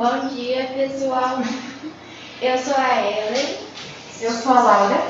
[0.00, 1.40] Bom dia, pessoal.
[2.40, 3.58] Eu sou a Ellen.
[4.22, 5.02] Eu sou a Laura.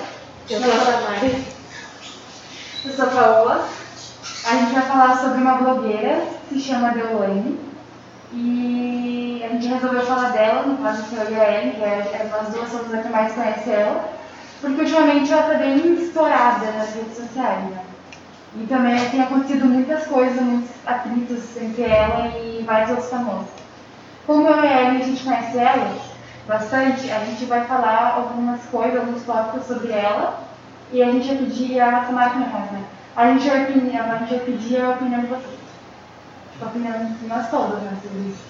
[0.50, 1.44] Eu sou a Mari.
[2.84, 3.68] Eu sou a Paola.
[4.46, 7.56] A gente vai falar sobre uma blogueira que se chama Deolane.
[8.32, 12.28] E a gente resolveu falar dela, no caso que eu e a Ellen, que é,
[12.28, 14.12] nós duas somos a que mais conhece ela,
[14.60, 17.64] porque ultimamente ela está bem estourada nas redes sociais.
[17.66, 17.84] Né?
[18.56, 23.69] E também tem acontecido muitas coisas, muitos atritos entre ela e vários outros famosos.
[24.30, 25.92] Como eu e a Ellen a gente conhece ela
[26.46, 30.44] bastante, a gente vai falar algumas coisas, alguns tópicos sobre ela
[30.92, 32.84] e a gente vai pedir a tomar minha casa, né?
[33.16, 35.58] A gente vai, pedir, a gente vai pedir a opinião de vocês.
[36.52, 38.44] Tipo, a opinião de nós todos, né, sobre isso.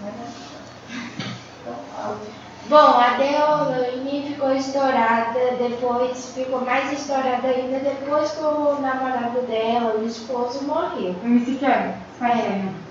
[2.70, 9.96] Bom, a Deolane ficou estourada, depois ficou mais estourada ainda depois que o namorado dela,
[9.98, 11.14] o esposo, morreu.
[11.22, 12.85] O MC Kevin, conhece, né?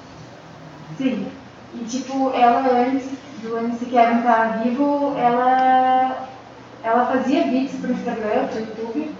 [0.97, 1.27] Sim.
[1.73, 3.09] E tipo, ela antes
[3.41, 6.27] do MC Kevin estar vivo, ela,
[6.83, 9.15] ela fazia vídeos pro Instagram, pro YouTube,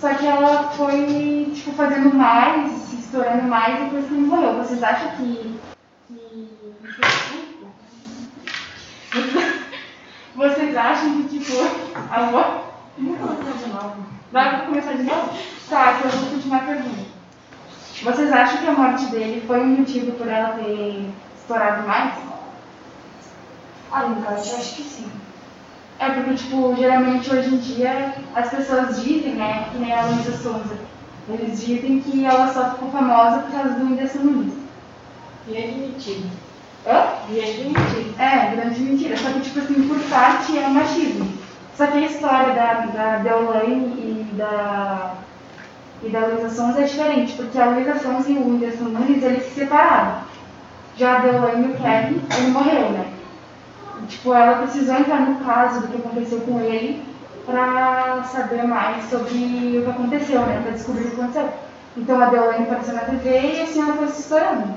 [0.00, 4.56] só que ela foi tipo, fazendo mais, se estourando mais depois que morreu.
[4.58, 5.58] Vocês acham que.
[6.08, 6.48] que...
[10.34, 11.52] Vocês acham que tipo.
[12.10, 12.62] Alô?
[12.98, 14.06] Vamos começar de novo.
[14.32, 15.30] Vai começar de novo?
[15.68, 17.09] Tá, então eu vou continuar a pergunta.
[18.02, 21.04] Vocês acham que a morte dele foi um motivo por ela ter
[21.36, 22.14] estourado mais?
[23.92, 25.10] Ah, no caso, eu acho que sim.
[25.98, 30.34] É porque, tipo, geralmente hoje em dia as pessoas dizem, né, que nem a Luísa
[30.38, 30.78] Souza,
[31.28, 34.54] eles dizem que ela só ficou famosa por causa do Whindersson Nunes.
[35.46, 36.28] E é de mentira.
[36.86, 37.04] Hã?
[37.28, 38.22] E é de mentira.
[38.22, 39.16] É, grande mentira.
[39.18, 41.30] Só que, tipo assim, por parte é machismo.
[41.76, 45.16] Só que a história da, da Deolane e da
[46.02, 49.44] e da Luísa Sons é diferente, porque a Luísa Sons e o Whindersson Nunes, eles
[49.44, 50.22] se separaram.
[50.96, 53.12] Já a Deolane e o Kevin, ele morreu, né?
[54.08, 57.02] Tipo, ela precisou entrar no caso do que aconteceu com ele
[57.46, 60.60] pra saber mais sobre o que aconteceu, né?
[60.62, 61.48] Pra descobrir o que aconteceu.
[61.96, 64.74] Então a Deolane apareceu na TV e assim ela foi se estourando.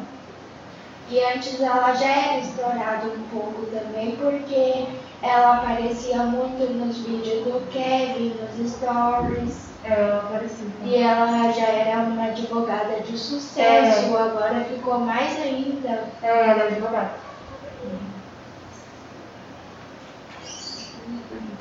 [1.09, 4.87] E antes ela já era estourada um pouco também, porque
[5.21, 9.72] ela aparecia muito nos vídeos do Kevin, nos stories.
[9.83, 10.67] Ela apareceu.
[10.83, 14.21] E ela já era uma advogada de sucesso, é.
[14.21, 16.05] agora ficou mais ainda.
[16.21, 17.11] É, ela é advogada.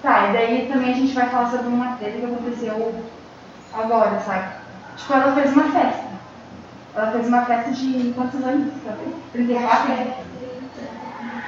[0.03, 2.95] Tá, e daí também a gente vai falar sobre uma treta que aconteceu
[3.73, 4.55] agora, sabe?
[4.97, 6.05] Tipo, ela fez uma festa.
[6.95, 8.73] Ela fez uma festa de quantos anos?
[8.85, 9.15] Sabe?
[9.33, 9.93] 34?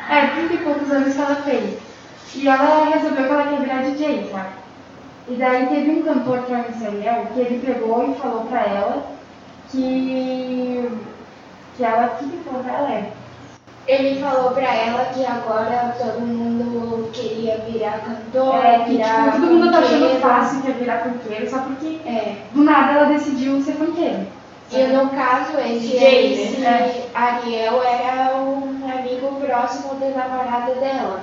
[0.08, 1.78] É, 30 e poucos anos que ela fez.
[2.34, 4.63] E ela resolveu que ela quer virar DJ, sabe?
[5.26, 8.60] E daí teve um cantor que é o Micheliel, que ele pegou e falou pra
[8.60, 9.02] ela
[9.70, 10.90] que.
[11.76, 12.06] que ela.
[12.06, 12.90] O que ele falou pra ela?
[12.90, 13.10] É,
[13.86, 19.32] Ele falou pra ela que agora todo mundo queria virar cantor, É, que virar tipo,
[19.32, 22.36] todo mundo tá achando fácil que é virar funkeiro, só porque É.
[22.52, 24.26] do nada ela decidiu ser funkeiro.
[24.72, 27.04] E no caso, esse, esse né?
[27.14, 31.20] Ariel era um amigo próximo da namorada dela.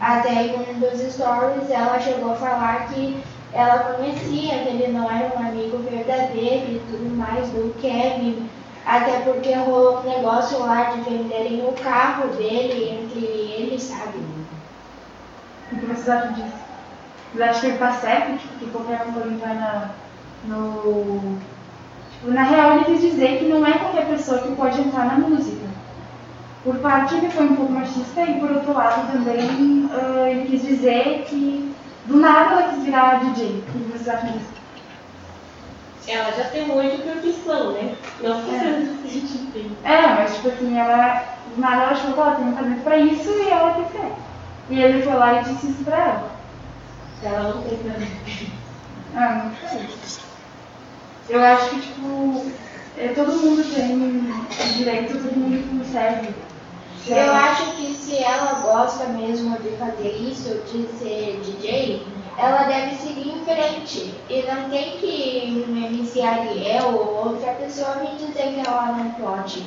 [0.00, 3.22] Até em um dos stories ela chegou a falar que
[3.52, 8.48] ela conhecia que ele não era um amigo verdadeiro e tudo mais do Kevin.
[8.84, 14.18] Até porque rolou um negócio lá de venderem o carro dele entre eles, sabe?
[15.72, 16.56] O que vocês acham disso?
[17.32, 18.38] Vocês acham que ele tá certo?
[18.38, 19.90] Tipo, que qualquer um pode entrar na.
[20.44, 21.38] no.
[22.12, 25.28] Tipo, na real ele quis dizer que não é qualquer pessoa que pode entrar na
[25.28, 25.66] música.
[26.64, 30.62] Por parte ele foi um pouco machista e por outro lado também ah, ele quis
[30.62, 31.74] dizer que
[32.08, 33.46] do nada ela quis virar DJ.
[33.46, 34.58] O que vocês acham disso?
[36.08, 37.94] Ela já tem muito profissão, né?
[38.22, 41.22] Não precisa de gente É, mas tipo assim, ela.
[41.54, 44.12] Do nada ela achou que ela tem um talento pra isso e ela quis ser.
[44.70, 46.30] E ele foi lá e disse isso pra ela.
[47.22, 48.08] Ela não tem também.
[49.14, 49.88] Ah, não sei.
[51.28, 52.46] Eu acho que, tipo,
[52.96, 56.34] é, todo mundo tem direito, todo mundo consegue.
[57.06, 62.06] Eu acho que se ela gosta mesmo de fazer isso, de ser DJ,
[62.36, 64.14] ela deve seguir em frente.
[64.28, 69.10] E não tem que um MC Ariel ou outra pessoa vir dizer que ela não
[69.12, 69.64] pode.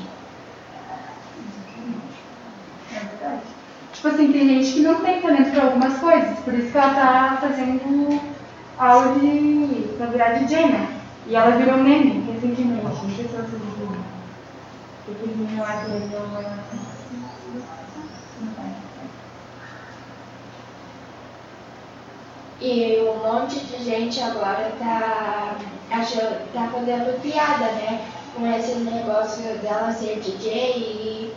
[2.93, 3.41] É verdade.
[3.93, 6.93] Tipo assim, tem gente que não tem talento pra algumas coisas, por isso que ela
[6.93, 8.21] tá fazendo
[8.77, 9.95] aula de.
[9.97, 11.01] pra virar DJ, né?
[11.27, 12.83] E ela virou meme recentemente.
[12.83, 14.11] Não sei se vocês viram.
[15.07, 16.09] Aquele menino lá que ele
[22.61, 25.57] E um monte de gente agora tá,
[25.89, 28.07] achando, tá fazendo piada, né?
[28.35, 31.35] Com esse negócio dela ser DJ e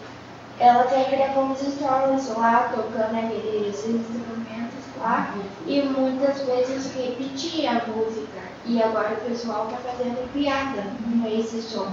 [0.61, 5.35] ela até gravou uns stories lá, tocando aqueles instrumentos lá,
[5.67, 8.41] e muitas vezes repetia a música.
[8.67, 11.93] E agora o pessoal tá fazendo piada com esse som.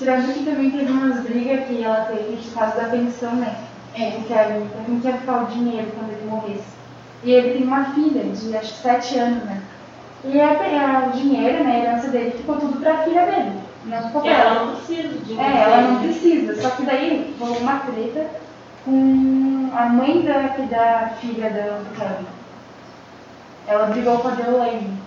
[0.00, 3.54] Tirando que também teve umas brigas que ela teve por causa da pensão, né?
[3.94, 4.16] É.
[4.18, 6.64] O Kevin, pra quem quer ficar o dinheiro quando ele morresse.
[7.22, 9.60] E ele tem uma filha de acho que 7 anos, né?
[10.24, 13.52] E a, a, o dinheiro, né, a herança dele ficou tudo pra filha dele.
[13.84, 16.62] Não ficou pra Ela não precisa de É, ela não precisa.
[16.62, 18.26] Só que daí rolou uma treta
[18.86, 20.38] com a mãe da,
[20.70, 22.26] da filha da- do Kevin.
[23.68, 24.99] Ela brigou com a Deolane.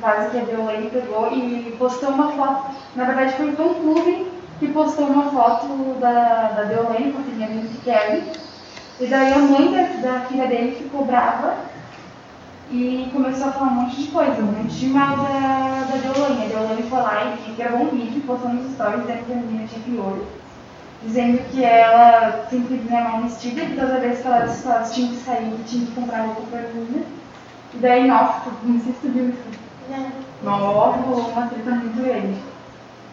[0.00, 2.74] Por que a Deolane pegou e postou uma foto.
[2.96, 7.48] Na verdade foi Tom Clube que postou uma foto da, da Deolane com a filha
[7.48, 8.22] do Kevin.
[9.00, 11.56] E daí a mãe da, da filha dele ficou brava
[12.70, 16.44] e começou a falar um monte de coisa, um monte de mal da, da Deolane.
[16.44, 19.66] A Deolane foi lá e gravou um vídeo postando nos stories dizendo que a menina
[19.66, 20.26] tinha piolho,
[21.02, 24.94] dizendo que ela sempre vinha mal vestida e que toda vez que elas, que elas
[24.94, 27.04] tinham que sair, tinha que comprar roupa pra menina.
[27.74, 29.71] E daí, nossa, não sei se tu viu isso.
[30.42, 32.36] Nossa, rolou uma treta muito grande.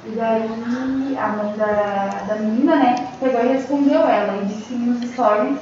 [0.05, 5.11] E daí a mãe da, da menina, né, pegou e respondeu ela e disse nos
[5.11, 5.59] stories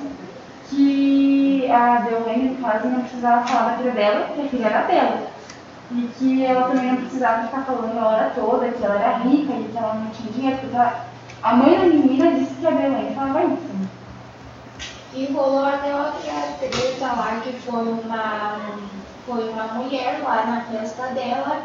[0.70, 5.28] que a Deolane, caso, não precisava falar da filha dela, que a filha era dela.
[5.90, 9.54] E que ela também não precisava ficar falando a hora toda que ela era rica
[9.54, 11.06] e que ela não tinha dinheiro, porque ela-
[11.42, 13.78] a mãe da menina disse que a Deolane falava isso.
[15.14, 18.60] E rolou até outra treta lá que foi uma,
[19.28, 21.62] foi uma mulher lá na festa dela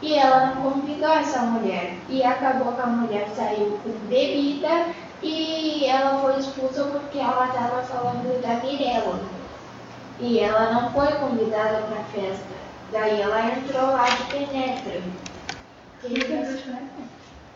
[0.00, 1.94] e ela não convidou essa mulher.
[2.08, 4.86] E acabou que a mulher saiu com bebida
[5.22, 9.20] e ela foi expulsa porque ela estava falando da Mirella.
[10.18, 12.46] E ela não foi convidada para a festa.
[12.90, 15.02] Daí ela entrou lá de penetra.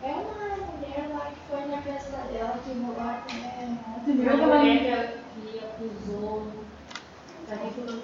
[0.03, 3.67] É uma mulher lá que foi na festa dela que rolou até.
[4.05, 6.47] Uma mulher que, que acusou.
[7.51, 8.03] Aqui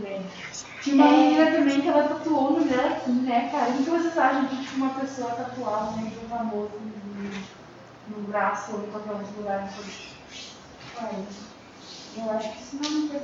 [0.00, 0.32] velho.
[0.80, 3.70] Tinha uma menina também que ela tatuou o nome dela aqui, né, cara?
[3.72, 7.48] O que vocês acham de tipo, uma pessoa tatuar o nome de um famoso no,
[8.06, 9.74] no braço ou em qualquer outro lugar?
[10.94, 11.26] Olha,
[12.14, 13.14] eu acho que isso não é muito.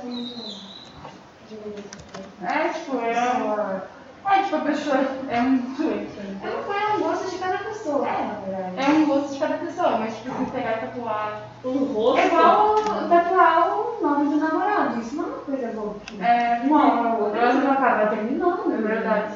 [2.41, 4.00] É, tipo, é uma.
[4.29, 4.97] É, tipo, a pessoa
[5.29, 6.19] é muito isso.
[6.43, 8.79] É uma coisa, um gosto de cada pessoa, na verdade.
[8.79, 11.41] É um gosto de cada pessoa, mas tipo, se pegar e tatuar.
[11.65, 12.19] Um rosto.
[12.19, 12.75] É igual
[13.09, 15.01] tatuar o nome do namorado.
[15.01, 15.95] Isso não é uma coisa boa.
[16.19, 18.73] É, Uma hora ou outra você vai acabar terminando.
[18.73, 19.33] É verdade.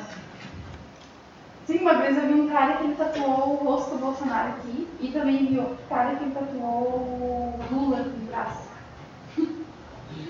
[1.67, 4.87] Sim, uma vez eu vi um cara que ele tatuou o rosto do Bolsonaro aqui
[5.01, 8.65] e também vi outro cara que ele tatuou o Lula no braço.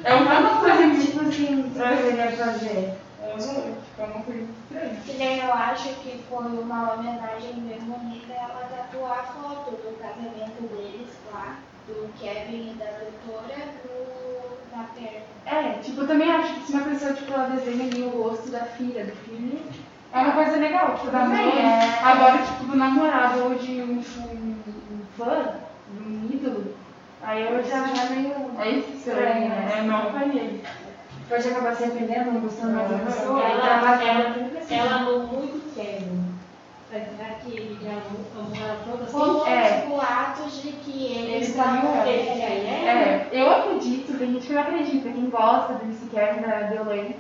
[0.03, 2.93] É uma coisa que, tipo assim, Deveria fazer.
[3.35, 4.47] É tipo, é uma coisa
[5.03, 5.45] estranha.
[5.45, 11.09] Eu acho que foi uma homenagem bem bonita ela tatuar a foto do casamento deles
[11.31, 15.25] lá, do Kevin e da doutora, no, na perna.
[15.45, 18.49] É, tipo, eu também acho que se uma pessoa, tipo, ela desenha ali o rosto
[18.49, 19.59] da filha, do filho,
[20.11, 21.59] é uma coisa legal, tipo, da mãe.
[21.59, 21.99] é.
[22.03, 24.55] Agora, tipo, do namorado ou de um, um,
[24.91, 25.55] um fã,
[25.89, 26.75] de um ídolo,
[27.21, 28.33] aí eu já acho meio...
[28.59, 29.75] É estranho, né?
[29.79, 30.61] Eu não faria.
[31.29, 33.41] Pode acabar se arrependendo, não gostando mais da pessoa.
[33.41, 36.25] Ela, e trabalhar ela, ela amou muito Kevin.
[36.89, 39.17] Será que ele já ela toda assim?
[39.17, 39.85] Rolou É.
[39.87, 41.33] boatos de que Ele.
[41.33, 43.27] Ele já é?
[43.29, 47.15] É, eu acredito, tem gente que não acredita, quem gosta do MC Kevin, da Deolane,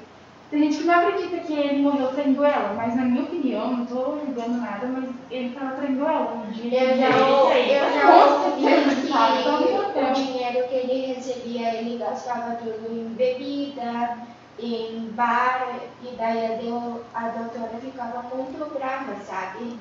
[0.55, 3.85] tem gente que não acredita que ele morreu traindo ela, mas na minha opinião, não
[3.85, 7.73] tô julgando nada, mas ele tava traindo ela no dia Eu já, que ou- Ele
[7.73, 10.11] eu Com já ouvi que então.
[10.11, 14.17] o dinheiro que ele recebia, ele gastava tudo em bebida,
[14.57, 19.77] em bar, e daí a, deu, a doutora ficava muito brava, sabe?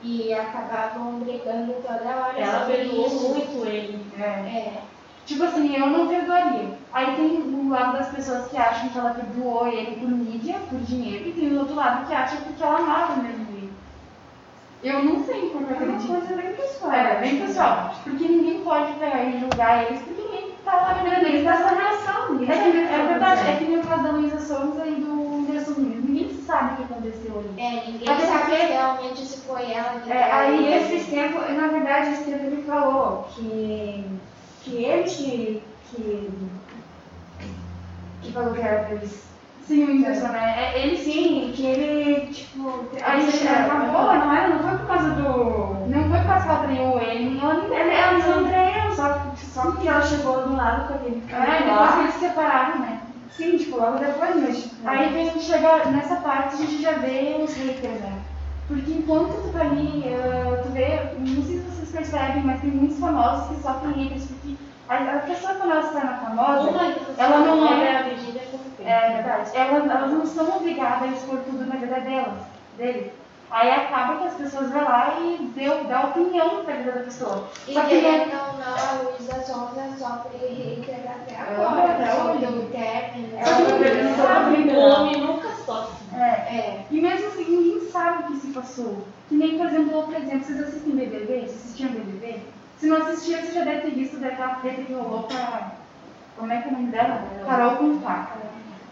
[0.00, 4.06] E acabavam brigando toda hora Ela perdoou muito ele.
[4.20, 4.22] É.
[4.22, 4.72] É,
[5.26, 6.70] Tipo assim, eu não perdoaria.
[6.92, 10.78] Aí tem um lado das pessoas que acham que ela perdoou ele por mídia, por
[10.80, 13.72] dinheiro, e tem o outro lado que acha porque ela amava mesmo ele.
[14.82, 16.08] Eu não sei porque eu É uma acredito.
[16.08, 16.92] coisa bem pessoal.
[16.92, 17.94] É, bem pessoal.
[18.02, 21.28] Porque ninguém pode pegar e julgar eles, porque ninguém tá lá deles.
[21.28, 22.42] Eles dessa relação.
[22.42, 24.36] É, que é verdade, é que nem o caso da Luísa
[24.88, 26.04] e do Whindersson Nunes.
[26.04, 27.50] Ninguém sabe o que aconteceu ali.
[27.62, 30.74] é, ninguém Até sabe porque- realmente se foi ela que É, aí ele.
[30.74, 34.04] esses tempos, na verdade, esse tempo ele falou que,
[34.64, 36.30] que ele que, que,
[38.22, 39.32] que falou que era por isso.
[39.66, 40.54] Sim, o Whindersson, né?
[40.58, 41.52] É, ele sim.
[41.54, 45.88] Que ele, tipo, Aí ele é, acabou, não era, não foi por causa do...
[45.88, 49.88] Não foi porque ela traiu ele, ela nem Ele, ela não traiu, só, só porque
[49.88, 53.00] ela chegou do lado com aquele É, depois que eles se separaram, né?
[53.30, 54.88] Sim, tipo, logo depois, mas tipo...
[54.88, 58.18] Aí a gente chega nessa parte, a gente já vê os haters, né?
[58.66, 62.70] Porque enquanto tu tá ali, uh, tu vê, não sei se vocês percebem, mas tem
[62.70, 64.26] muitos famosos que sofrem haters,
[64.92, 66.70] a, a pessoa quando ela se torna famosa,
[67.18, 68.02] ela não é.
[68.02, 69.50] Virgínia como É verdade.
[69.54, 72.34] Elas, elas não são obrigadas a expor tudo na vida delas,
[72.76, 73.12] deles.
[73.50, 77.44] Aí acaba que as pessoas vão lá e deu, dá opinião pra vida da pessoa.
[77.68, 81.92] E Só que não, querendo ou não, a Luísa Sonza sofre hater até É, agora,
[81.92, 82.44] até hoje.
[82.46, 83.38] o término.
[83.44, 85.96] Só que sobre- ninguém sabe, O homem nunca sofre.
[86.18, 86.80] é, É.
[86.90, 89.04] E mesmo assim, ninguém sabe o que se passou.
[89.28, 91.40] Que nem, por exemplo, outro exemplo, vocês assistem BBB?
[91.40, 92.38] Vocês assistiam BBB?
[92.82, 95.70] Se não assistia, você já deve ter visto daquela treta que rolou com a...
[96.36, 97.22] Como é que é o nome dela?
[97.46, 98.26] Carol Conká.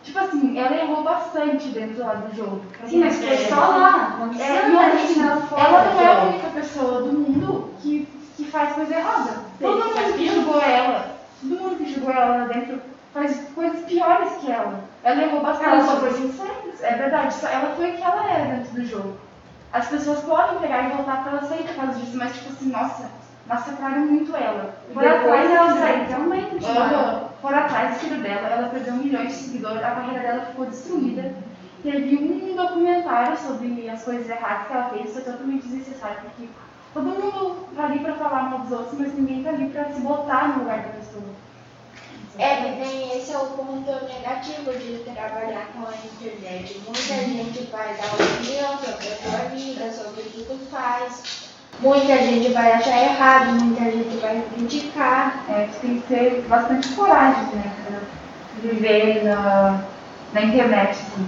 [0.04, 2.62] Tipo assim, ela errou bastante dentro lá do jogo.
[2.86, 4.16] Sim, mas foi só lá.
[4.20, 8.06] Não É, precisa assim, ela não é a única pessoa do mundo que,
[8.36, 9.32] que faz coisa errada.
[9.58, 12.80] Todo mundo que julgou ela, todo mundo que julgou ela lá dentro
[13.12, 14.84] faz coisas piores que ela.
[15.02, 15.68] Ela errou bastante.
[15.68, 16.54] Ela só foi sincera.
[16.82, 19.14] É verdade, ela foi o que ela era dentro do jogo.
[19.72, 22.70] As pessoas podem pegar e voltar pra ela sair por causa disso, mas tipo assim,
[22.70, 23.10] nossa,
[23.50, 24.76] massacraram muito ela.
[24.94, 26.48] Por atrás ela saiu também.
[26.64, 27.30] Aham.
[27.42, 31.34] Por atrás do filho dela, ela perdeu milhões de seguidores, a carreira dela ficou destruída.
[31.82, 36.48] Teve um documentário sobre as coisas erradas que ela fez, isso é totalmente desnecessário, porque
[36.92, 40.00] todo mundo tá ali pra falar mal dos outros, mas ninguém tá ali pra se
[40.00, 41.24] botar no lugar da pessoa.
[42.38, 46.80] É tem esse é o ponto negativo de trabalhar com a internet.
[46.84, 51.39] Muita gente vai dar opinião sobre a tua vida, sobre o que tu faz.
[51.80, 55.44] Muita gente vai achar errado, muita gente vai criticar.
[55.48, 58.00] É, tem que ter bastante coragem, né, pra
[58.62, 59.84] viver na,
[60.32, 61.26] na internet, assim.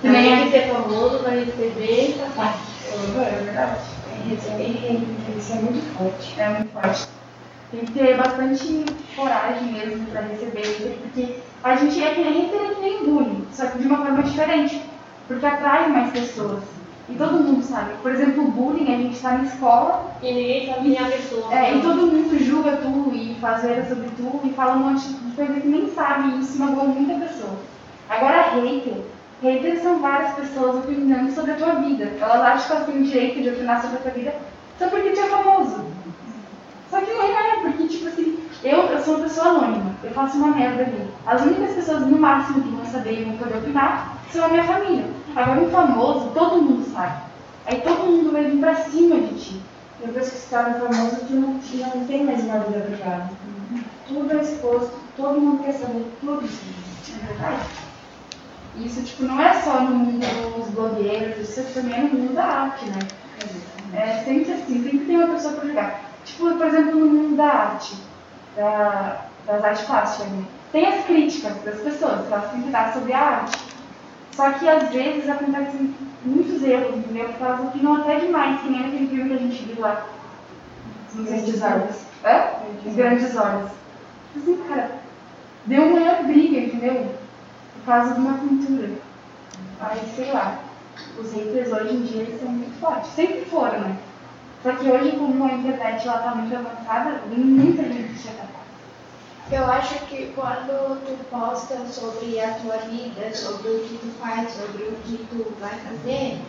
[0.00, 3.20] Que nem Tem que ser famoso, vai receber e tá fácil.
[3.22, 3.80] É verdade.
[5.38, 6.40] Isso é muito forte.
[6.40, 7.08] É muito forte.
[7.70, 8.84] Tem que ter bastante
[9.16, 13.66] coragem mesmo pra receber isso, porque a gente é que nem que nem bullying, só
[13.66, 14.80] que de uma forma diferente,
[15.26, 16.83] porque atrai mais pessoas.
[17.08, 17.92] E todo mundo sabe.
[18.02, 21.10] Por exemplo, o bullying, a gente tá na escola E ninguém sabe quem é a
[21.10, 21.54] pessoa.
[21.54, 25.08] é, e todo mundo julga tu e faz zoeira sobre tu e fala um monte
[25.08, 27.56] de coisa que nem sabe e isso magoa muita pessoa.
[28.08, 29.02] Agora, hater.
[29.42, 32.10] Haters são várias pessoas opinando sobre a tua vida.
[32.18, 34.34] Elas acham que elas têm direito de opinar sobre a tua vida
[34.78, 35.84] só porque tu é famoso.
[36.94, 40.36] Só que não é, porque, tipo assim, eu, eu sou uma pessoa anônima, eu faço
[40.36, 41.08] uma merda ali.
[41.26, 44.62] As únicas pessoas no máximo que vão saber e vão poder opinar são a minha
[44.62, 45.04] família.
[45.34, 47.20] Agora, um famoso, todo mundo sabe.
[47.66, 49.60] Aí todo mundo vai vir pra cima de ti.
[49.98, 53.30] Depois que se torna famoso, tu não, tu não tem mais uma vida privada.
[54.06, 56.44] Tudo é exposto, todo mundo quer saber tudo.
[56.44, 57.66] É verdade.
[58.76, 60.24] Isso, tipo, não é só no mundo
[60.56, 62.98] dos blogueiros, isso também é no mundo da arte, né?
[63.92, 66.13] É sempre assim, sempre tem uma pessoa pra julgar.
[66.24, 67.96] Tipo, por exemplo, no mundo da arte,
[68.56, 70.44] da, das artes plásticas, né?
[70.72, 73.58] Tem as críticas das pessoas, que elas têm que dar sobre a arte.
[74.32, 77.26] Só que às vezes acontecem muitos erros, entendeu?
[77.26, 80.06] Porque elas opinam até demais, que nem aquele filme que a gente viu lá.
[81.14, 81.62] Não se Grandes.
[81.62, 81.96] Olhos.
[82.24, 82.44] Hã?
[82.84, 83.70] Os Grandes Olhos.
[84.36, 84.90] Assim, cara,
[85.66, 87.14] deu uma briga, entendeu?
[87.74, 88.90] Por causa de uma pintura.
[89.80, 90.58] Aí, sei lá,
[91.18, 93.12] os haters hoje em dia eles são muito fortes.
[93.12, 93.96] Sempre foram, né?
[94.64, 98.64] Só que hoje, como a internet ela tá muito avançada, muita gente te atacar.
[99.52, 104.50] Eu acho que quando tu posta sobre a tua vida, sobre o que tu faz,
[104.52, 106.40] sobre o que tu vai fazer,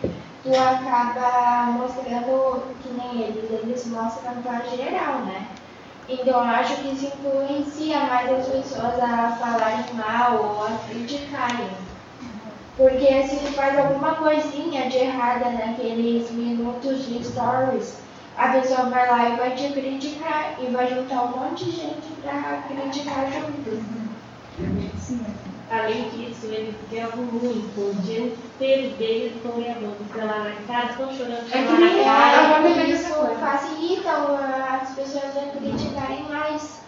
[0.42, 5.48] tu acaba mostrando que nem eles, eles mostram pra geral, né?
[6.08, 11.68] Então eu acho que isso influencia mais as pessoas a falarem mal ou a criticarem.
[12.78, 18.05] Porque se tu faz alguma coisinha de errada naqueles minutos de stories,
[18.38, 22.08] a pessoa vai lá e vai te criticar e vai juntar um monte de gente
[22.22, 23.82] pra criticar junto.
[25.70, 27.80] Além disso, eles gravam muito.
[27.80, 29.96] O dia inteiro deles estão gravando.
[30.12, 31.46] Sei lá na casa, estão chorando.
[31.52, 36.80] É que nem dessa isso facilita o- as pessoas a criticarem mais.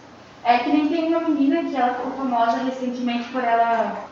[0.45, 4.05] É que nem tem uma menina que ela ficou famosa recentemente por ela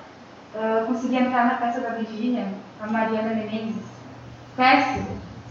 [0.56, 2.48] ah, conseguir entrar na festa da Virgínia,
[2.82, 3.76] a Mariana Menezes.
[4.56, 5.02] Conhece?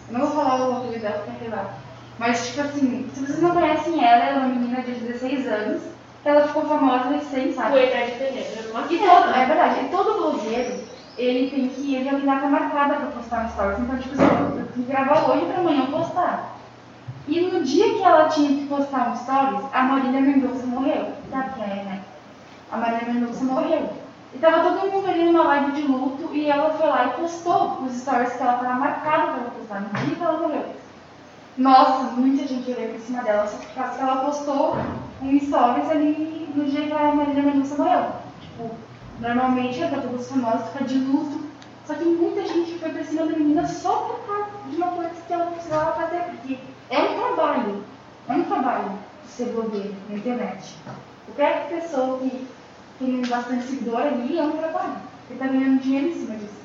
[0.09, 1.75] Eu não vou falar o apelido dela porque é lá.
[2.19, 5.83] Mas, tipo assim, se vocês não conhecem ela, ela é uma menina de 16 anos,
[6.23, 7.73] que ela ficou famosa recém, sabe?
[7.73, 8.71] Poeta de.
[8.71, 10.81] Uma E todo, é verdade, e todo blogueiro,
[11.19, 13.79] ele tem que, ele tem data marcada pra postar no stories.
[13.81, 16.57] Então, tipo assim, eu tenho que gravar hoje pra amanhã postar.
[17.29, 21.13] E no dia que ela tinha que postar no stories, a Marília Mendonça morreu.
[21.31, 22.01] Sabe quem é, né?
[22.71, 23.91] A Marília Mendonça morreu.
[24.35, 27.83] E tava todo mundo ali numa live de luto e ela foi lá e postou
[27.83, 30.65] os stories que ela tava marcada pra postar no dia que ela morreu.
[31.57, 34.77] Nossa, muita gente veio por cima dela, só por causa que ela postou
[35.23, 38.07] um stories ali no dia que a Marília Mendonça morreu.
[38.41, 38.71] Tipo,
[39.21, 41.47] normalmente é pra todos os famosos ficar de luto
[41.87, 45.11] Só que muita gente foi pra cima da menina só por causa de uma coisa
[45.27, 46.59] que ela precisava fazer, porque
[46.91, 47.85] é um trabalho,
[48.29, 50.75] é um trabalho ser blogueiro na internet.
[51.27, 52.47] Qualquer pessoa que
[52.99, 54.97] tem bastante seguidor ali é um trabalho.
[55.29, 56.57] Você tá ganhando dinheiro em cima disso.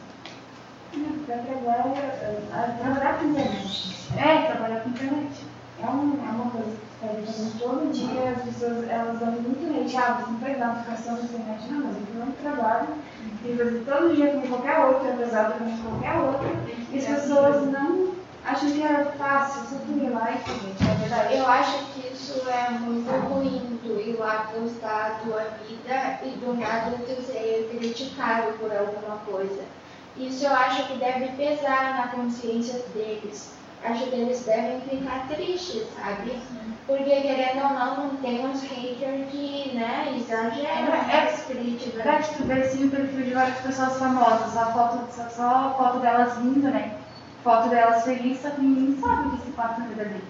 [1.25, 3.95] Trabalhar, eh, trabalhar com internet.
[4.17, 5.51] É, trabalhar com internet.
[5.81, 9.31] É, um, é uma coisa que você está fazendo todo dia, as pessoas elas dão
[9.31, 12.87] muito hate, ah, você não faz notificação na internet, não, mas eu não trabalho,
[13.43, 16.47] e fazer todo dia como qualquer outro, apesar de qualquer outro,
[16.91, 18.10] e as pessoas não
[18.43, 21.37] acham que é fácil, só tu ir lá e fazer, é verdade.
[21.37, 26.29] Eu acho que isso é muito ruim, tu ir lá postar a tua vida e
[26.39, 29.63] do nada tu ser criticado por alguma coisa.
[30.17, 33.53] Isso eu acho que deve pesar na consciência deles.
[33.83, 36.39] Acho que eles devem ficar tristes, sabe?
[36.85, 42.05] Porque querendo ou não, tem uns haters que, né, exageram É, as críticas.
[42.05, 45.43] Na verdade, tu vê assim o perfil de várias pessoas famosas, a foto, só, só
[45.47, 46.91] a foto delas rindo, né?
[47.43, 50.23] Foto delas felizes, só que ninguém sabe o que se passa na vida deles.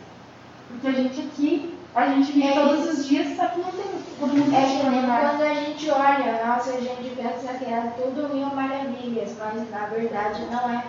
[0.70, 2.90] Porque a gente aqui, a gente vive É todos isso.
[3.02, 3.86] os dias, só que não tem
[4.20, 7.92] todo mundo É que nem quando a gente olha, nossa, a gente pensa que é
[7.98, 10.84] tudo mil maravilhas, mas na verdade não é.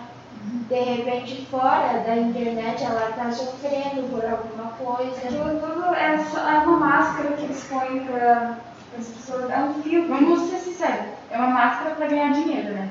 [0.69, 5.15] De repente, fora da internet, ela está sofrendo por alguma coisa.
[5.17, 8.57] Aquilo tudo é, só, é uma máscara que eles põem para
[8.97, 10.09] as pessoas, é um filtro.
[10.13, 12.89] Vamos ser sinceros, é uma máscara pra ganhar dinheiro, né?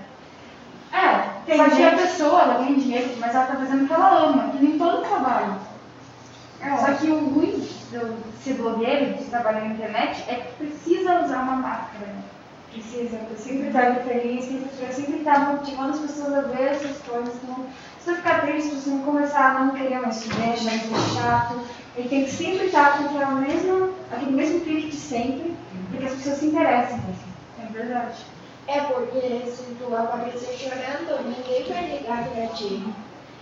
[0.92, 2.02] É, tem Só que a gente...
[2.02, 5.02] pessoa, ela ganha dinheiro, mas ela tá fazendo o que ela ama, que nem todo
[5.06, 5.54] trabalho.
[6.60, 11.22] É, Só que o ruim de ser blogueiro, de trabalhar na internet, é que precisa
[11.24, 12.06] usar uma máscara.
[12.06, 12.22] né?
[12.70, 17.34] Precisa, eu sempre estar feliz, sempre, sempre estar motivando as pessoas a ver essas coisas.
[17.46, 20.56] Não, se você ficar triste, se você não começar a não querer mais estudar, mais
[20.82, 21.60] ser chato,
[21.96, 25.54] ele tem que sempre estar com aquela mesma, aquele mesmo pique de sempre,
[25.90, 26.98] porque as pessoas se interessam.
[27.62, 28.24] É verdade.
[28.68, 32.84] É porque se tu aparecer chorando, ninguém vai ligar pra ti.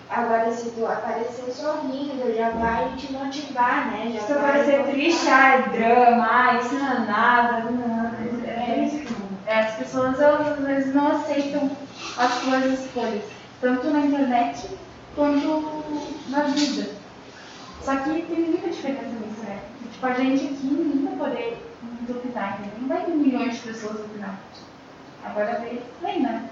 [0.09, 4.11] Agora, se tu aparecer sorrindo, já vai te motivar, né?
[4.12, 8.07] Já Se você vai parecer triste, é drama, isso não é nada, não,
[8.44, 9.14] é, é isso.
[9.47, 11.71] É, as pessoas às vezes não aceitam
[12.16, 13.23] as suas escolhas,
[13.61, 14.68] tanto na internet
[15.14, 15.85] quanto
[16.29, 16.90] na vida.
[17.83, 19.61] Só que tem muita diferença nisso, né?
[19.92, 24.01] Tipo, a gente aqui ninguém vai poder muito opinar, não vai ter milhões de pessoas
[24.01, 24.38] opinar.
[25.24, 26.50] Agora vem, vem, né?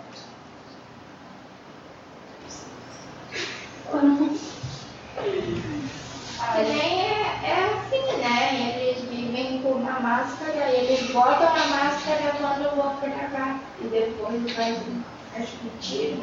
[6.52, 8.78] Que nem é, é assim, né?
[8.78, 14.78] Eles vivem com uma máscara, eles botam a máscara quando vão gravar e depois vai,
[15.81, 16.22] tiram.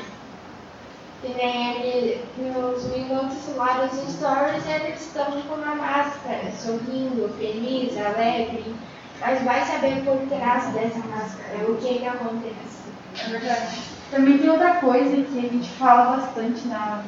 [1.21, 7.97] Que nem ele, nos minutos lá dos stories, eles estão com uma máscara, sorrindo, feliz,
[7.97, 8.75] alegre.
[9.21, 12.85] Mas vai saber por trás dessa máscara o que que acontece.
[13.17, 13.79] É verdade.
[14.11, 17.03] Também tem outra coisa que a gente fala bastante na,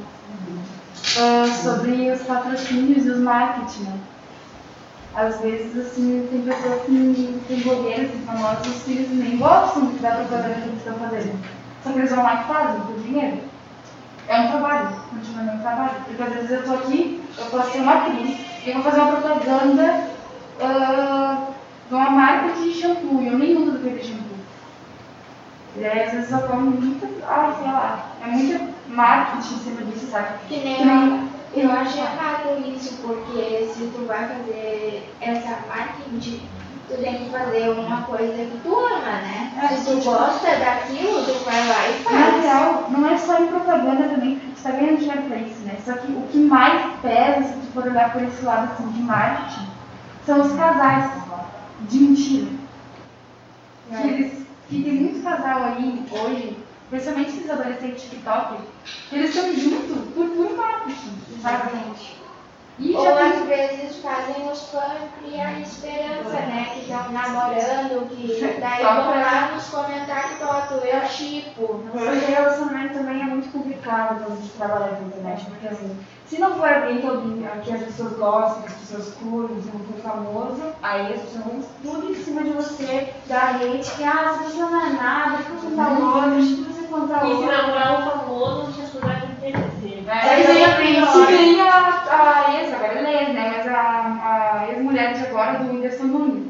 [1.20, 3.84] ah, sobre os patrocínios e os marketing.
[3.84, 4.00] né?
[5.15, 10.12] Às vezes, assim, tem pessoas que tem blogueiros e famosos que eles nem gostam da
[10.12, 11.39] propaganda que eles estão fazendo.
[11.84, 13.39] Só que eles vão lá e fazem por dinheiro.
[14.28, 15.91] É um trabalho, continua um trabalho.
[16.06, 19.00] Porque às vezes eu tô aqui, eu posso ser uma atriz e eu vou fazer
[19.02, 20.08] uma propaganda
[20.62, 21.48] ah,
[21.89, 24.38] de uma marca de shampoo eu nem uso aquele shampoo.
[25.78, 29.82] E aí às vezes eu como muito, ai, sei lá, é muito marketing em cima
[29.84, 30.28] disso, sabe?
[30.47, 35.58] Que nem Que nem- eu, eu acho errado isso, porque se tu vai fazer essa
[35.67, 36.41] marketing,
[36.89, 39.52] tu tem que fazer uma coisa que tu ama, né?
[39.62, 42.43] É, se tu tipo- gosta daquilo, tu vai lá e Na faz.
[42.43, 45.76] real, não é só em propaganda também, porque tu tá ganhando dinheiro pra isso, né?
[45.86, 49.02] Só que o que mais pesa, se tu for olhar por esse lado assim, de
[49.02, 49.67] marketing,
[50.26, 51.12] são os casais
[51.82, 52.48] de mentira.
[53.90, 54.34] Que, eles,
[54.70, 56.58] que tem muito casal aí hoje,
[56.90, 58.58] principalmente esses adolescentes TikTok,
[59.10, 61.72] que eles estão juntos por puro marketing, sabe?
[62.80, 66.70] E Ou já às vezes fazem os fãs criar esperança, né?
[66.74, 71.84] Que estão namorando, que daí Só vão pra- lá nos comentários botam eu chipo.
[71.96, 76.38] Esse relacionamento também é muito complicado quando a gente trabalha na internet, porque assim, se
[76.40, 79.80] não for alguém que, alguém, que as pessoas gostam, que as pessoas curtem, se não
[79.80, 84.40] for famoso, aí as pessoas vão tudo em cima de você, dar hate, que ah,
[84.44, 88.10] pessoa não é nada, deixa eu contar outra, deixa eu contar E se namorar um
[88.12, 89.77] famoso, as pessoas vão acontecer.
[90.10, 90.63] Aí vem
[91.04, 93.54] a se vem a, a ex, agora ele é ex, né?
[93.58, 96.48] Mas a, a ex-mulher de agora do Whindersson Nunes.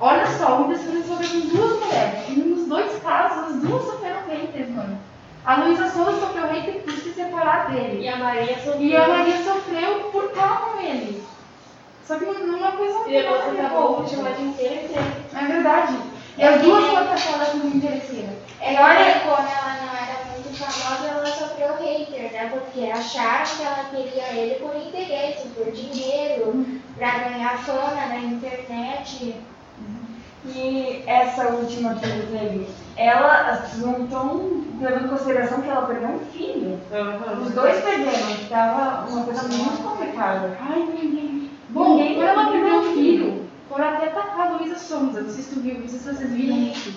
[0.00, 2.28] Olha só, o Whindersson resolveu com duas mulheres.
[2.28, 4.98] E nos dois casos, as duas sofreram haters, mano.
[5.44, 8.02] A Luísa Souza sofreu hater por se separar dele.
[8.02, 8.80] E a Maria sofreu.
[8.80, 11.22] E a Maria sofreu por estar com ele.
[12.06, 15.06] Só que não é uma coisa E depois você a acabou de chamar de interesseiro.
[15.34, 15.96] É verdade.
[16.36, 18.30] E É as duas nem- foram tratadas como interesseiras.
[18.60, 22.50] É E olha- quando ela não era muito famosa, ela sofreu hater, né?
[22.52, 29.34] Porque acharam que ela queria ele por interesse, por dinheiro, pra ganhar fama na internet.
[30.44, 35.68] E essa última que ele teve, ela, as pessoas não estão levando em consideração que
[35.68, 36.80] ela perdeu um filho.
[37.46, 40.58] Os dois perderam, estava uma coisa muito complicada.
[40.60, 41.50] Ai, ninguém.
[41.68, 42.94] Bom, Ninguém quando ela perdeu vendo.
[42.94, 45.20] filho, foram até atacar a Luísa Sonza.
[45.22, 46.92] Não sei se tu viu, não sei se vocês viram isso.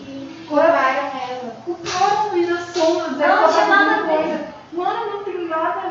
[0.50, 1.56] Roubaram ela.
[1.66, 4.18] Culparam a Luísa Sonza, dizendo Não, que ela tinha tava nada a ver.
[4.18, 4.46] coisa.
[4.74, 5.24] Mano, não
[5.56, 5.90] Ela com tá a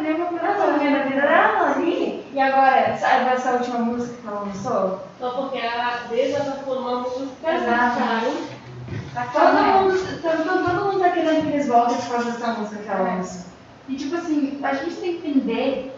[0.78, 2.24] vivendo a vida dela ali.
[2.32, 5.00] E agora, sabe essa última música que ela lançou?
[5.18, 8.54] Só porque ela desabafou uma música, Exato.
[9.14, 9.84] Tá Todo falando.
[9.84, 13.14] mundo, todo, todo mundo tá querendo que eles voltem por causa dessa música que ela
[13.14, 13.46] lançou.
[13.88, 15.94] E tipo assim, a gente tem que entender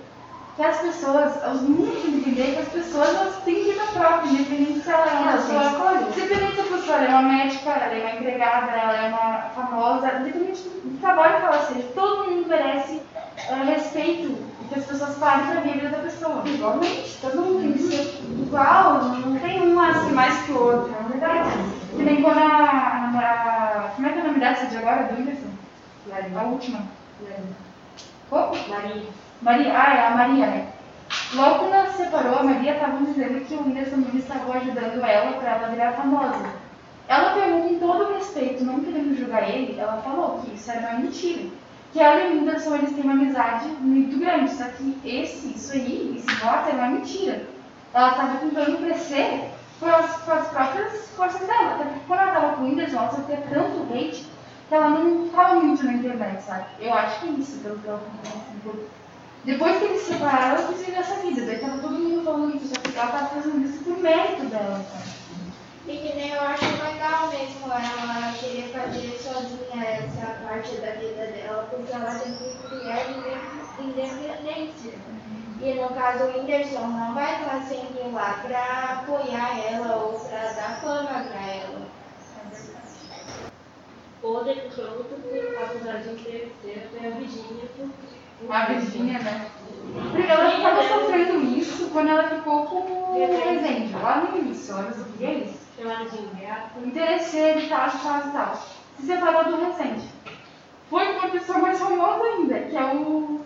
[0.57, 4.31] que as pessoas, os meninos têm que entender que as pessoas elas têm vida própria,
[4.31, 6.03] independente se ela é uma pessoa.
[6.03, 10.13] Independente se a pessoa é uma médica, ela é uma empregada, ela é uma famosa,
[10.21, 13.03] independente do trabalho que ela seja, todo mundo merece
[13.49, 16.43] eh, respeito e que as pessoas parem pra ver a vida da pessoa.
[16.47, 20.95] Igualmente, todo mundo tem que ser igual, não tem um assim mais que o outro,
[20.99, 21.51] é verdade.
[21.91, 25.05] Que nem quando a, a, a- Como é que é o nome dessa de agora,
[25.05, 25.49] do Whindersson?
[26.39, 26.81] A última.
[28.31, 28.69] Como?
[28.69, 29.03] Maria.
[29.43, 30.67] Maria, ah, é a Maria, né?
[31.35, 35.05] Logo quando ela se separou, a Maria estava dizendo que o Whindersson Nunes estava ajudando
[35.05, 36.45] ela para ela virar famosa.
[37.09, 40.91] Ela pegou com todo o respeito, não querendo julgar ele, ela falou que isso era
[40.91, 41.49] uma mentira.
[41.97, 45.73] Que ela e o Whindersson eles têm uma amizade muito grande, só que esse, isso
[45.73, 47.49] aí, esse voto era uma mentira.
[47.95, 51.77] Ela estava tentando crescer com as, próprias forças dela.
[51.77, 54.27] Até porque quando ela estava com o Whindersson, ela sofria tanto hate
[54.69, 56.67] que ela não estava muito na internet, sabe?
[56.81, 58.87] Eu acho que é isso, pelo que eu acompanho, assim,
[59.47, 61.47] depois que eles se separaram, ela quis viver essa vida.
[61.47, 65.16] Daí todo mundo falando isso, só que ela tava fazendo isso por mérito dela, sabe?
[65.89, 71.27] E que nem eu acho legal mesmo ela querer fazer sozinha essa parte da vida
[71.27, 74.95] dela, porque ela tem que criar inde- independência.
[75.61, 80.53] E no caso o Whindersson não vai estar sempre lá pra apoiar ela ou pra
[80.53, 81.87] dar fama pra ela.
[84.23, 87.65] Muito que, apesar de ter ter foi a Virgínia.
[87.77, 89.51] porque- A Virgínia, né?
[90.11, 94.93] Porque ela estava sofrendo isso quando ela ficou com o Rezende, lá no início, ela
[94.93, 95.66] sofria isso.
[95.77, 96.79] De gato.
[96.85, 98.63] Interesseiro e tal, tal e tal.
[98.99, 100.09] Se separou do Rezende.
[100.89, 103.41] Foi com uma pessoa mais famosa ainda, que é o,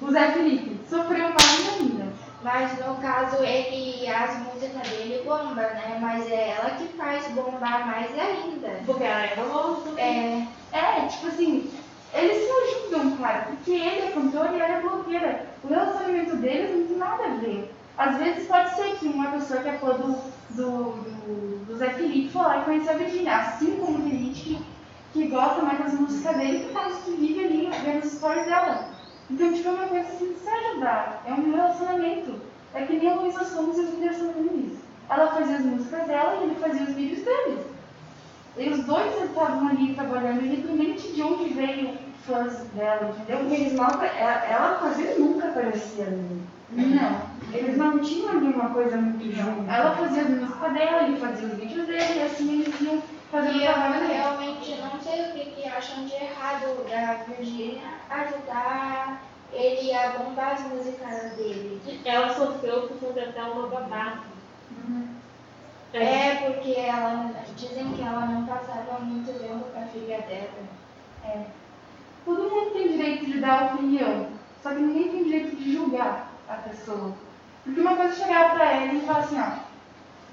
[0.00, 0.80] o Zé Felipe.
[0.88, 2.08] Sofreu mais ainda.
[2.42, 5.98] Mas no caso ele, as músicas dele bombam, né?
[6.00, 8.80] Mas é ela que faz bombar mais ainda.
[8.86, 10.00] Porque ela é famosa.
[10.00, 11.70] É, É, tipo assim,
[12.14, 15.46] eles se ajudam, cara, porque ele é cantor e ela é blogueira.
[15.64, 17.72] O relacionamento deles não tem nada a ver.
[17.98, 20.16] Às vezes pode ser que uma pessoa que é fã do,
[20.50, 24.64] do, do Zé Felipe foi lá e conheceu a Virgínia, assim como tem gente que,
[25.12, 28.88] que gosta mais das músicas dele por causa que vive ali vendo os stories dela.
[29.30, 31.22] Então, tipo, é uma coisa assim de se ajudar.
[31.26, 32.40] É um relacionamento.
[32.74, 34.78] É que nem a Luísa Sonza e o Whindersson Nunes.
[35.08, 37.58] Ela fazia as músicas dela e ele fazia os vídeos dele.
[38.56, 43.38] E os dois estavam ali trabalhando, independente de onde veio fãs dela, entendeu?
[43.38, 46.42] Porque eles mal, ela, ela quase nunca aparecia ali.
[46.72, 47.27] Não.
[47.52, 49.70] Eles não tinham ali uma coisa muito junto.
[49.70, 53.54] Ela fazia as músicas dela, ele fazia os vídeos dele, e assim eles iam fazendo
[53.56, 54.12] E o eu trabalho dele.
[54.14, 60.52] realmente não sei o que, que acham de errado da Virgínia ajudar ele a bombar
[60.54, 61.80] as músicas dele.
[62.04, 64.24] Ela sofreu por contratar uma babá.
[64.70, 65.08] Uhum.
[65.94, 70.50] É porque ela dizem que ela não passava muito tempo com a filha dela.
[71.24, 71.44] É.
[72.26, 74.26] Todo mundo tem direito de dar opinião,
[74.62, 77.12] só que ninguém tem direito de julgar a pessoa.
[77.68, 79.46] Porque uma coisa é chegar pra ela e falar assim, ó,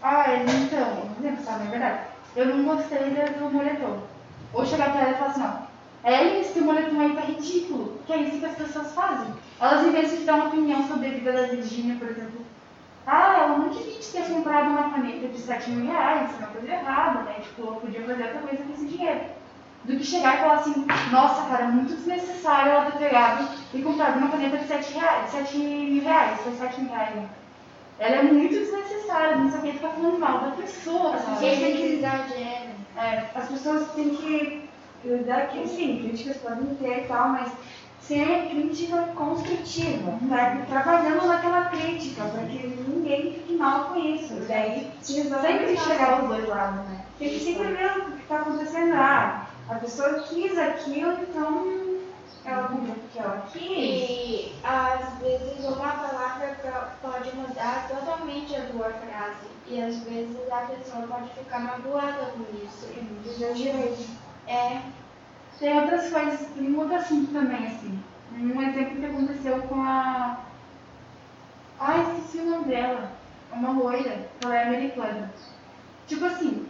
[0.02, 2.00] ah, ele então, não é verdade?
[2.34, 4.00] Eu não gostei do moletom.
[4.54, 8.00] Ou chegar pra ela e falar assim, ó, é esse teu moletom aí tá ridículo,
[8.08, 9.34] que é isso que as pessoas fazem.
[9.60, 12.46] Elas, em vez de dar uma opinião sobre a vida da Virgínia, por exemplo,
[13.06, 16.54] ah, ela não devia ter comprado uma caneta de 7 mil reais, isso é uma
[16.54, 17.34] coisa errada, né?
[17.42, 19.22] Tipo, ela podia fazer outra coisa com esse dinheiro.
[19.86, 23.82] Do que chegar e falar assim, nossa, cara, é muito desnecessário ela ter pegado e
[23.82, 27.30] comprado uma caneta de 7, reais, 7 mil reais, foi 7 mil reais, né?
[28.00, 31.78] Ela é muito desnecessária, não sabia ficar falando mal da pessoa, as pessoas têm Eles
[31.78, 31.96] que...
[31.98, 32.76] exageram.
[32.98, 34.70] É, As pessoas têm que
[35.04, 37.52] lidar que, sim, críticas podem ter e tal, mas
[38.02, 44.34] ser crítica construtiva, pra, trabalhando naquela crítica, para que ninguém fique mal com isso.
[44.34, 47.02] E daí sempre chegar aos dois lados, né?
[47.18, 48.94] Tem que sempre ver o que está acontecendo.
[48.96, 52.00] Ah, a pessoa quis aquilo, então
[52.46, 53.62] ela comprou porque ela quis.
[53.64, 56.56] E às vezes uma palavra
[57.02, 59.48] pode mudar totalmente a tua frase.
[59.68, 62.88] E às vezes a pessoa pode ficar magoada com isso.
[63.40, 64.06] Meus direitos.
[64.48, 64.82] É,
[65.58, 68.00] Tem outras coisas, tem outro assunto também, assim.
[68.34, 70.40] Um exemplo que aconteceu com a.
[71.80, 73.12] Ai, esqueci o nome dela.
[73.52, 75.32] Uma loira, ela é americana.
[76.08, 76.65] Tipo assim,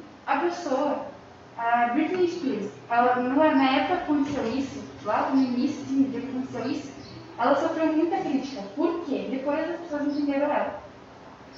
[1.65, 6.91] a Britney Spears, ela, na época aconteceu isso, lá no início, que aconteceu isso,
[7.39, 8.61] ela sofreu muita crítica.
[8.75, 9.27] Por quê?
[9.31, 10.79] Depois as pessoas entenderam ela.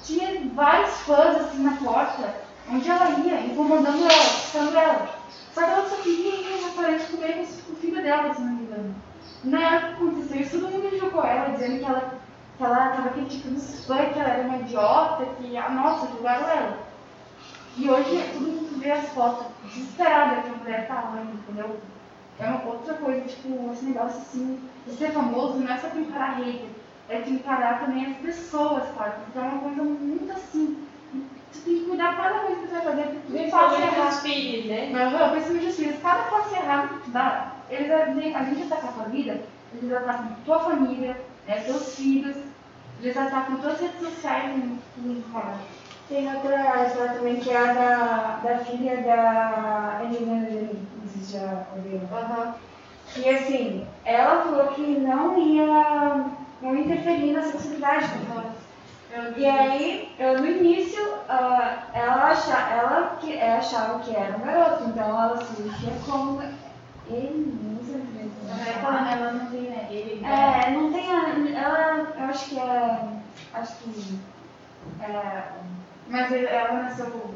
[0.02, 2.34] Tinha vários fãs assim na porta,
[2.70, 5.08] onde ela ia, incomodando ela, assustando ela.
[5.52, 8.52] Só que ela só queria ir no restaurante comer com o filho dela, se não
[8.52, 8.94] me engano.
[9.44, 12.18] Na época que aconteceu isso, todo mundo julgou ela, dizendo que ela
[12.56, 16.48] que ela estava criticando os fãs, que ela era uma idiota, que, ah, nossa, julgaram
[16.48, 16.78] ela.
[17.76, 21.78] E hoje todo vê as fotos desesperada que a mulher tá lá, entendeu?
[22.40, 26.36] É uma outra coisa, tipo, esse negócio assim, de ser famoso não é só encarar
[26.38, 26.68] hater,
[27.08, 29.14] é tu encarar também as pessoas, sabe?
[29.28, 30.86] Então é uma coisa muito assim.
[31.52, 34.08] Tu tem que cuidar cada coisa que tu vai fazer, porque tu Principalmente errado.
[34.12, 34.90] os filhos, né?
[34.92, 38.92] Mas, principalmente os filhos, cada passo errado que tu dá, eles, a gente atacam a
[38.92, 39.40] tua vida,
[39.74, 42.36] eles atacam tua família, né, teus filhos,
[43.02, 45.54] eles atacam tuas redes sociais e tudo fora.
[46.08, 51.64] Tem outra história também que é a da, da filha da Angelina Jolie, se já
[51.76, 52.54] ouviram.
[53.16, 56.24] E assim, ela falou que não ia,
[56.62, 58.54] não ia interferir na sexualidade dela.
[59.36, 64.84] E aí, eu, no início, ah, ela, acha, ela, que, achava que era um garoto,
[64.84, 66.42] então ela se vestia como
[67.10, 69.88] ele, não sei se Ela, ela não tem, né?
[69.90, 71.10] Ele, É, não tem
[71.54, 72.98] ela, eu acho que é,
[73.54, 74.18] acho que,
[75.00, 75.42] é,
[76.08, 77.34] Mas ela nasceu.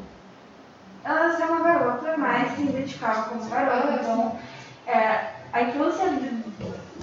[1.03, 4.39] ela nasceu uma garota, mas se identificava como garota, então,
[4.87, 6.43] é, a infância de-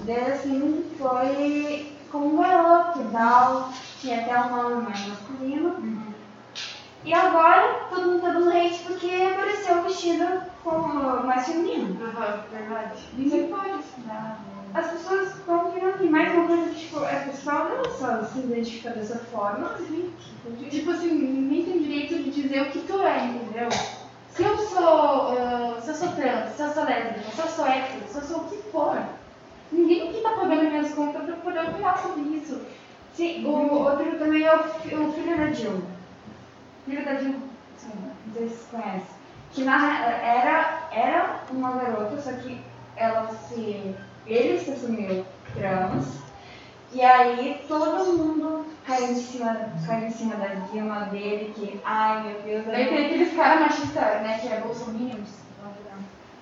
[0.03, 6.11] dele, assim, foi como um garoto tal, tinha até um nome mais masculino.
[7.03, 11.97] E agora, todo mundo tá dando hate porque apareceu vestido como mais feminino.
[12.03, 13.07] Aham, verdade.
[13.13, 14.39] Ninguém pode estudar.
[14.73, 18.91] As pessoas estão querendo vir mais uma coisa, tipo, a pessoa não só se identifica
[18.91, 19.75] dessa forma.
[20.69, 23.69] Tipo assim, ninguém tem direito de dizer o que tu é, entendeu?
[24.29, 25.37] Se eu sou.
[25.37, 28.21] ah, se eu sou trans, se eu sou lésbica, se eu sou hétero, se eu
[28.21, 28.97] sou o que for,
[29.71, 32.61] ninguém aqui tá pagando minhas contas pra poder opinar sobre isso.
[33.13, 35.83] Sim, o outro também é o, o filho da Jill.
[36.85, 37.39] Filho da Dilma.
[37.77, 37.91] Sim,
[38.25, 39.21] não sei se vocês conhecem.
[39.51, 42.61] Que na, era, era uma garota, só que
[42.95, 43.95] ela se.
[44.31, 46.21] Ele se assumiu trans.
[46.93, 52.23] E aí todo mundo caiu em cima, caiu em cima da Dilma dele, que, ai
[52.23, 55.41] meu Deus, Daí tem aqueles caras machistas, né, que é bolsominions.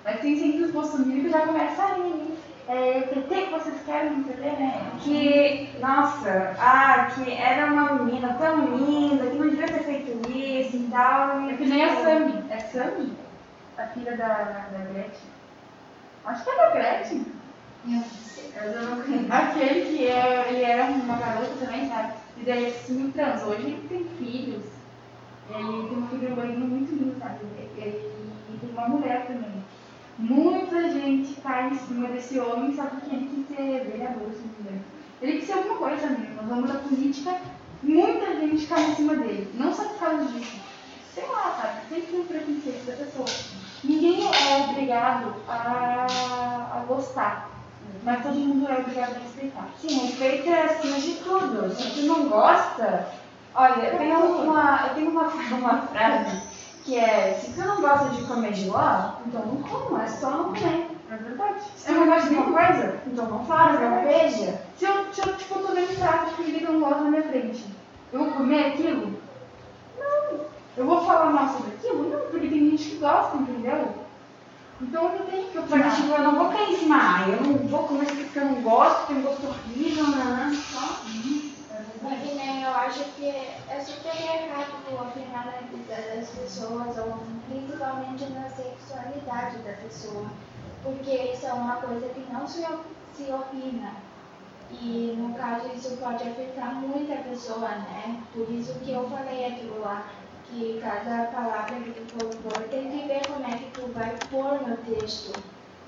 [0.04, 2.38] Mas tem sempre os bolsominions que já começam aí.
[2.68, 4.92] É, o PT que vocês querem, quê, né?
[5.02, 10.78] que, nossa, ah, que era uma menina tão linda, que não devia ter feito isso
[10.78, 11.42] e tal.
[11.42, 12.44] e, É que nem a tipo, Sami.
[12.52, 13.14] É Sami?
[13.76, 14.28] A filha da,
[14.72, 15.30] da Gretchen.
[16.26, 17.26] Acho que é da Gretchen.
[19.30, 22.14] Aquele que é, ele era uma garota também, sabe?
[22.38, 23.44] E daí ele se assumiu trans.
[23.44, 24.64] Hoje ele tem filhos.
[25.50, 27.40] Ele tem um filho banho muito lindo, sabe?
[27.78, 28.12] Ele,
[28.60, 29.64] tem uma mulher também.
[30.18, 34.72] Muita gente cai em cima desse homem só porque ele quis ser vereador, se não
[34.72, 34.82] me.
[35.22, 36.42] Ele quis ser alguma coisa mesmo.
[36.42, 37.38] No ramo da política,
[37.82, 39.50] muita gente cai em cima dele.
[39.54, 40.60] Não só por causa disso.
[41.14, 41.90] Sei lá, sabe?
[41.90, 43.28] Sempre tem um preconceito da pessoa.
[43.84, 46.06] Ninguém é obrigado a,
[46.74, 47.49] a gostar.
[48.04, 49.68] Mas todo mundo é obrigado a respeitar.
[49.80, 51.70] Sim, respeito é acima de tudo.
[51.76, 53.08] Se tu não gosta,
[53.54, 56.42] olha, eu tenho uma, eu tenho uma, uma frase
[56.86, 60.46] que é, se tu não gosta de comer giló, então não coma, é só não
[60.46, 60.88] comer.
[61.12, 61.60] É verdade.
[61.76, 64.62] Se tu não gosta de uma coisa, então não faz, não veja.
[64.78, 67.04] Se eu, se eu tipo, tô vendo um prato de comida que eu não gosto
[67.04, 67.66] na minha frente,
[68.14, 69.20] eu vou comer aquilo?
[70.00, 70.40] Não.
[70.78, 72.10] Eu vou falar mal sobre aquilo?
[72.10, 73.90] Não, porque tem gente que gosta, entendeu?
[74.82, 75.96] Então eu não tenho que opinar.
[75.96, 78.46] tipo, eu não vou cair em cima, ah, eu não vou comer isso porque eu
[78.46, 80.64] não gosto, tem um gosto horrível, né?
[80.72, 81.02] Só.
[82.02, 87.20] Mas que nem eu acho que é super errado opinar na vida das pessoas, ou
[87.48, 90.28] principalmente na sexualidade da pessoa.
[90.84, 92.66] Porque isso é uma coisa que não se,
[93.14, 93.94] se opina.
[94.72, 98.22] E no caso isso pode afetar muito a pessoa, né?
[98.34, 100.06] Por isso que eu falei aquilo lá,
[100.50, 104.16] que cada palavra que tu for pôr tem que ver como é que tu vai
[104.30, 105.32] pôr no texto.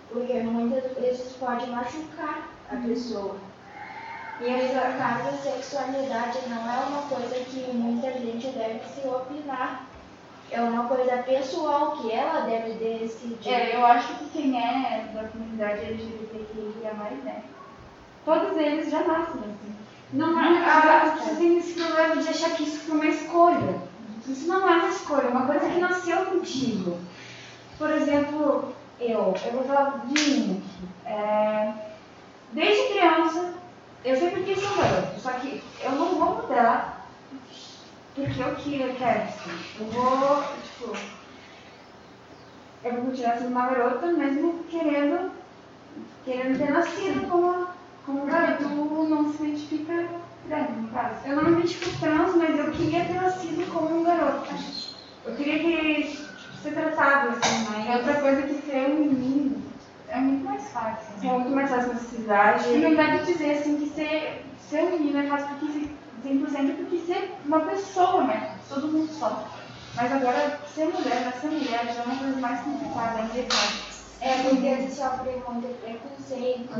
[0.10, 3.38] Porque muitas vezes pode machucar a pessoa.
[4.40, 9.86] E nesse caso, a sexualidade não é uma coisa que muita gente deve se opinar.
[10.50, 13.50] É uma coisa pessoal que ela deve decidir.
[13.50, 16.94] É, eu acho que quem é da comunidade LGBTQIA+,
[17.24, 17.44] né?
[18.26, 19.76] Todos eles já nascem assim.
[20.14, 23.91] Não é, ah, as pessoas têm esse problema de achar que isso foi uma escolha.
[24.28, 27.00] Isso não é uma escolha, é uma coisa que nasceu contigo.
[27.78, 30.64] Por exemplo, eu, eu vou falar de mim.
[31.06, 31.74] É,
[32.52, 33.54] desde criança,
[34.06, 37.02] eu sempre quis ser garoto, só que eu não vou mudar
[38.14, 39.80] porque eu que eu quero ser.
[39.80, 40.98] Eu vou, tipo,
[42.84, 45.32] eu vou continuar sendo uma garota mesmo querendo,
[46.26, 47.68] querendo ter nascido como,
[48.06, 48.64] como garoto.
[48.64, 50.10] Tu não se identifica.
[51.26, 54.50] Eu não me identifico trans, mas eu queria ter nascido como um garoto.
[55.26, 56.18] Eu queria que
[56.62, 59.72] ser tratado assim, mas É outra coisa que ser um menino
[60.08, 61.30] é muito mais fácil.
[61.30, 62.70] é muito mais fácil nessa cidade.
[62.70, 66.02] E não dá de dizer assim que ser, ser um menino é fácil porque se-
[66.22, 68.60] 100% porque ser uma pessoa, né?
[68.68, 69.62] Todo mundo sofre.
[69.96, 73.74] Mas agora ser mulher, nascer mulher já é uma coisa mais complicada, é indecada.
[74.22, 76.74] É porque eles sofrem muito preconceito,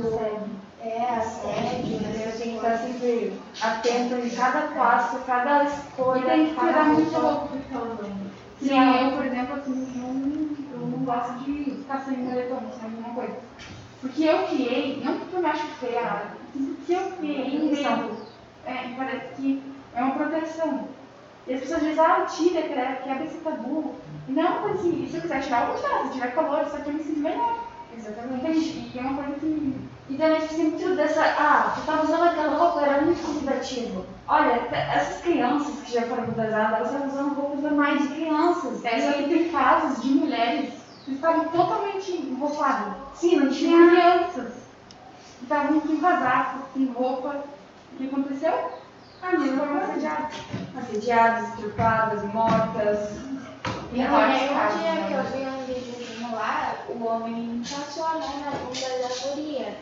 [0.84, 2.24] é assédio, né?
[2.26, 6.26] Eu tenho que estar sempre atento em cada passo, cada E escolha.
[6.26, 8.32] tem que cuidar muito louco estão usando.
[8.60, 12.90] Sim, eu, por exemplo, assim, eu não, eu não gosto de ficar sem moletom, sem
[12.90, 13.36] alguma coisa.
[14.02, 18.18] Porque eu criei, não porque eu me acho feia, porque eu criei um medo.
[18.66, 19.64] É, parece que
[19.96, 20.88] é uma proteção.
[21.48, 23.96] E as pessoas dizem, ah, tira, quebra, esse tabu.
[24.28, 26.04] E não coisa assim, se eu quiser tirar, eu vou tirar.
[26.06, 27.60] Se tiver calor, só que eu me sinto melhor.
[27.98, 28.92] Exatamente.
[28.94, 29.76] E é uma coisa que
[30.10, 31.24] E também tipo, sempre tudo dessa.
[31.24, 34.06] Ah, tu tava usando aquela roupa, era muito convidativo.
[34.28, 38.86] Olha, essas crianças que já foram pesadas, elas estavam usando roupas normais de crianças.
[38.86, 40.74] É, que tem casos de mulheres
[41.06, 42.94] que estavam totalmente roupadas.
[43.16, 44.62] Sim, não Tinha crianças
[45.52, 47.44] estavam com casaco, com roupa.
[47.94, 48.54] O que aconteceu?
[49.22, 50.36] Ah, mas foram assediadas.
[50.78, 53.20] Assediadas, estrupadas, mortas.
[53.92, 55.51] E Em vários um casos, dia que eu vi
[56.42, 59.76] lá, o homem passou a mão na bunda da guria.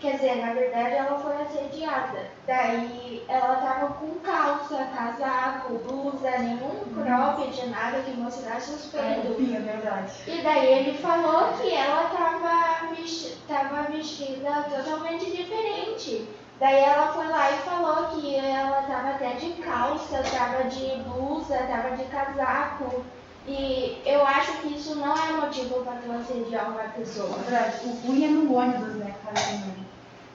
[0.00, 2.30] Quer dizer, na verdade ela foi assediada.
[2.46, 9.36] Daí ela tava com calça, casaco, blusa, nenhum cropped, nada que mostrasse os peitos.
[9.36, 10.12] Sim, é verdade.
[10.28, 12.94] E daí ele falou que ela tava,
[13.48, 16.28] tava vestida totalmente diferente.
[16.60, 21.56] Daí ela foi lá e falou que ela tava até de calça, tava de blusa,
[21.68, 23.04] tava de casaco.
[23.48, 27.38] E eu acho que isso não é motivo para tu assediar uma pessoa.
[27.38, 27.86] É verdade.
[27.86, 29.58] O ruim é no ônibus, né, cara?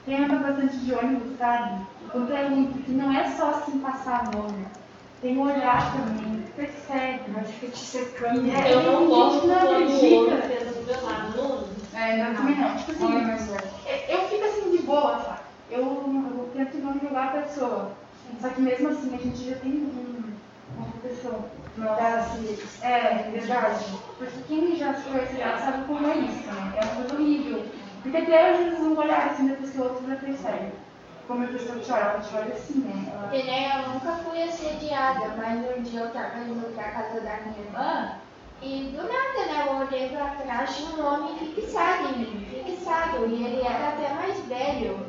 [0.04, 4.20] Quem anda bastante de ônibus sabe o é ruim, porque não é só assim passar
[4.20, 4.66] a mão, né?
[5.20, 7.22] Tem o olhar também, percebe.
[7.28, 8.50] Mas fica te secando.
[8.50, 10.34] É, Eu não gosto não quando o acredita.
[11.94, 12.76] É, não, também não.
[12.76, 13.68] Tipo assim, Homem mais velho.
[13.86, 15.40] eu eu fico assim de boa, sabe?
[15.70, 17.92] Eu, eu tento não julgar a pessoa.
[18.40, 20.13] Só que mesmo assim a gente já tem um,
[20.76, 21.44] uma proteção.
[21.76, 23.84] Tá, assim, É, verdade.
[24.16, 26.74] Porque quem já foi assediado sabe como é isso, né?
[26.76, 27.66] É uma coisa horrível.
[28.02, 30.72] Porque até às vezes um olhar assim da pessoa, outro já percebe.
[31.26, 33.12] Como a pessoa chora, ela chora assim, né?
[33.12, 33.28] Ela...
[33.28, 37.36] Que nem eu nunca fui assediada, mas um dia eu tava indo pra casa da
[37.40, 38.18] minha irmã
[38.62, 43.26] e do nada, né, eu olhei pra trás tinha um homem fixado em mim, fixado,
[43.26, 45.06] e ele era até mais velho.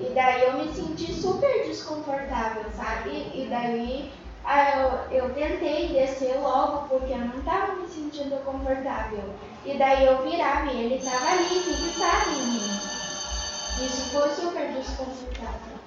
[0.00, 3.10] E daí eu me senti super desconfortável, sabe?
[3.10, 4.12] E daí
[4.44, 9.24] ah, eu, eu tentei descer logo porque eu não tava me sentindo confortável.
[9.64, 12.70] E daí eu virava e ele tava ali, fixado em mim.
[13.84, 15.78] Isso foi super desconfortável.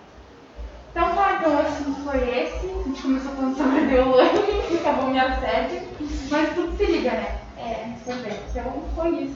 [0.92, 2.68] Então tá, então o assunto foi esse.
[2.68, 5.82] A gente começou falando sobre Deolane, que acabou me assédio.
[6.30, 7.40] Mas tudo se liga, né?
[7.58, 7.92] É.
[8.06, 8.40] Também.
[8.50, 9.36] Então foi isso.